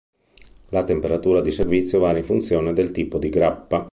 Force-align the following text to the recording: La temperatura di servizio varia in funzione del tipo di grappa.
La 0.69 0.83
temperatura 0.83 1.41
di 1.41 1.51
servizio 1.51 1.99
varia 1.99 2.21
in 2.21 2.25
funzione 2.25 2.73
del 2.73 2.89
tipo 2.89 3.19
di 3.19 3.29
grappa. 3.29 3.85